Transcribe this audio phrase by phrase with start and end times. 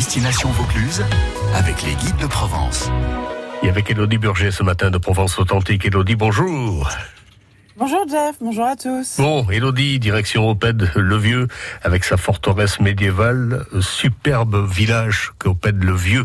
[0.00, 1.04] Destination Vaucluse
[1.54, 2.90] avec les guides de Provence.
[3.62, 5.84] Et avec Elodie Burger ce matin de Provence Authentique.
[5.84, 6.88] Elodie, bonjour.
[7.76, 9.16] Bonjour Jeff, bonjour à tous.
[9.18, 11.48] Bon, Elodie, direction Opède le Vieux,
[11.82, 16.24] avec sa forteresse médiévale, superbe village qu'Opède le Vieux.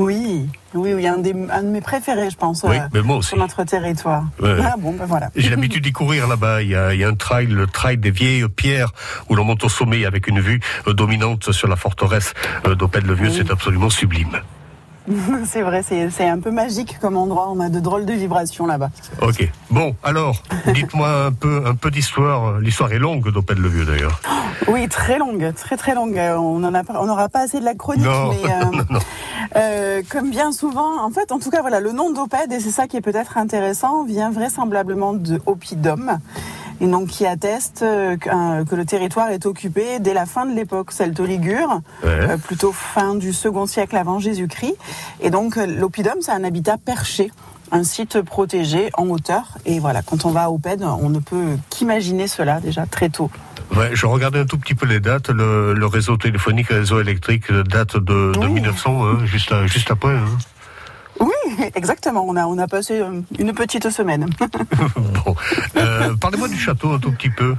[0.00, 3.16] Oui, oui, oui, un, des, un de mes préférés, je pense, Oui, euh, mais moi
[3.18, 3.28] aussi.
[3.28, 4.24] sur notre territoire.
[4.40, 4.56] Ouais.
[4.64, 5.28] Ah bon, ben voilà.
[5.36, 6.62] J'ai l'habitude d'y courir là-bas.
[6.62, 8.92] Il y, a, il y a un trail, le trail des vieilles pierres,
[9.28, 12.32] où l'on monte au sommet avec une vue euh, dominante sur la forteresse
[12.66, 13.28] euh, d'Opède le Vieux.
[13.28, 13.34] Oui.
[13.36, 14.40] C'est absolument sublime.
[15.44, 17.50] c'est vrai, c'est un peu magique comme endroit.
[17.50, 18.90] On a de drôles de vibrations là-bas.
[19.22, 19.50] Ok.
[19.70, 22.58] Bon, alors, dites-moi un peu, un peu d'histoire.
[22.60, 24.20] L'histoire est longue d'Opède le Vieux d'ailleurs.
[24.68, 26.18] Oui, très longue, très très longue.
[26.18, 29.00] Euh, On n'aura pas assez de la chronique, Non, mais euh, non, non.
[29.56, 32.70] Euh, comme bien souvent, en fait, en tout cas, voilà, le nom d'Opède, et c'est
[32.70, 36.18] ça qui est peut-être intéressant, vient vraisemblablement de Oppidum,
[36.80, 40.54] et donc qui atteste euh, qu'un- que le territoire est occupé dès la fin de
[40.54, 42.08] l'époque celto-ligure, Ouais.
[42.30, 44.76] euh, plutôt fin du second siècle avant Jésus-Christ.
[45.20, 47.30] Et donc, euh, l'Oppidum, c'est un habitat perché.
[47.72, 49.56] Un site protégé en hauteur.
[49.64, 53.30] Et voilà, quand on va à Opède, on ne peut qu'imaginer cela déjà très tôt.
[53.76, 55.30] Ouais, je regardais un tout petit peu les dates.
[55.30, 58.50] Le, le réseau téléphonique, le réseau électrique date de, de Oui.
[58.54, 60.14] 1900, hein, juste, à- juste après.
[60.14, 60.38] hein.
[61.20, 61.30] Oui,
[61.74, 62.24] exactement.
[62.26, 64.26] On a, on a passé euh, une petite semaine.
[64.96, 65.36] bon,
[65.76, 67.54] Euh, parlez-moi du château un tout petit peu.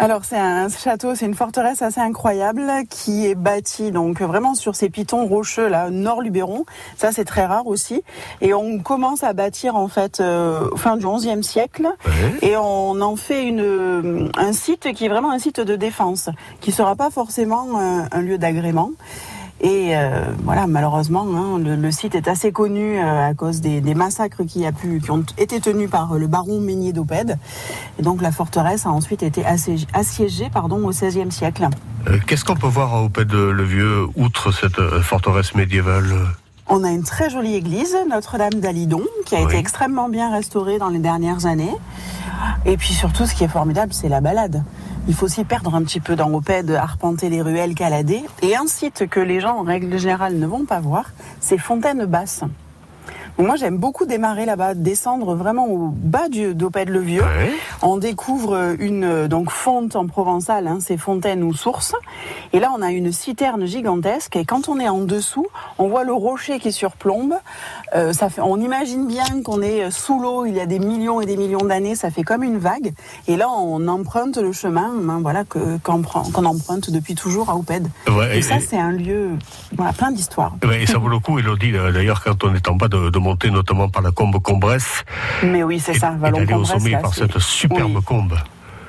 [0.00, 4.74] Alors c'est un château, c'est une forteresse assez incroyable qui est bâtie donc vraiment sur
[4.74, 6.64] ces pitons rocheux là, nord Luberon.
[6.96, 8.02] Ça c'est très rare aussi.
[8.40, 11.86] Et on commence à bâtir en fait euh, fin du XIe siècle.
[12.06, 12.48] Ouais.
[12.48, 16.30] Et on en fait une, un site qui est vraiment un site de défense,
[16.62, 18.92] qui sera pas forcément un, un lieu d'agrément.
[19.62, 23.82] Et euh, voilà, malheureusement, hein, le, le site est assez connu euh, à cause des,
[23.82, 27.36] des massacres qui, a pu, qui ont été tenus par le baron Meunier d'Opède.
[27.98, 31.68] Et donc la forteresse a ensuite été assiégée, assiégée pardon, au XVIe siècle.
[32.08, 36.10] Euh, Qu'est-ce qu'on peut voir à Opède le Vieux, outre cette forteresse médiévale?
[36.72, 39.44] On a une très jolie église, Notre-Dame d'Alidon, qui a Oui.
[39.46, 41.74] été extrêmement bien restaurée dans les dernières années.
[42.64, 44.62] Et puis surtout, ce qui est formidable, c'est la balade.
[45.10, 46.30] Il faut s'y perdre un petit peu dans
[46.76, 48.22] arpenter les ruelles, calader.
[48.42, 51.10] Et un site que les gens, en règle générale, ne vont pas voir,
[51.40, 52.44] c'est Fontaine Basse.
[53.40, 57.22] Moi, j'aime beaucoup démarrer là-bas, descendre vraiment au bas du- d'Opède-le-Vieux.
[57.22, 57.50] Ouais.
[57.82, 61.94] On découvre une donc fonte en provençal, hein, c'est fontaine ou source.
[62.52, 64.36] Et là, on a une citerne gigantesque.
[64.36, 65.46] Et quand on est en dessous,
[65.78, 67.34] on voit le rocher qui surplombe.
[67.94, 70.44] Euh, ça fait, on imagine bien qu'on est sous l'eau.
[70.44, 71.94] Il y a des millions et des millions d'années.
[71.94, 72.92] Ça fait comme une vague.
[73.26, 77.88] Et là, on emprunte le chemin, hein, voilà, que qu'on emprunte depuis toujours à Opède.
[78.06, 79.30] Ouais, et, ça, c'est un lieu,
[79.76, 80.52] voilà, plein d'histoires.
[80.64, 83.18] Ouais, et ça vaut le coup, Elodie, d'ailleurs, quand on est en bas, de, de
[83.50, 85.04] notamment par la combe Combresse,
[85.42, 86.10] Mais oui, c'est ça.
[86.18, 88.34] Vallon d'aller au Combresse, sommet là, par cette superbe oui, combe.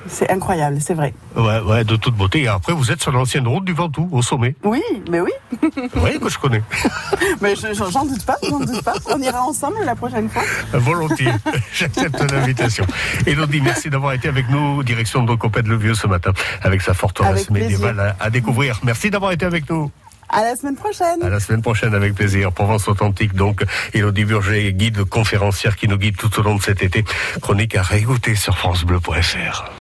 [0.08, 1.14] c'est incroyable, c'est vrai.
[1.36, 2.42] Ouais, ouais, de toute beauté.
[2.42, 4.54] Et après, vous êtes sur l'ancienne route du Ventoux, au sommet.
[4.64, 5.30] Oui, mais oui.
[5.94, 6.62] Voyez que je connais.
[7.40, 8.94] Mais je- je- j'en doute pas, j'en doute pas.
[9.08, 10.42] On ira ensemble la prochaine fois.
[10.72, 11.32] Volontiers.
[11.72, 12.84] J'accepte l'invitation.
[13.26, 16.32] Elodie, merci d'avoir été avec nous, direction de Copède le Vieux ce matin,
[16.62, 18.80] avec sa forteresse médiévale à, à découvrir.
[18.84, 19.90] Merci d'avoir été avec nous.
[20.32, 21.22] À la semaine prochaine.
[21.22, 22.52] À la semaine prochaine avec plaisir.
[22.52, 26.82] Provence authentique, donc, Elodie Burger, guide conférencière qui nous guide tout au long de cet
[26.82, 27.04] été.
[27.42, 29.64] Chronique à réécouter sur FranceBleu.fr.